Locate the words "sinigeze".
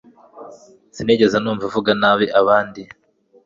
0.95-1.37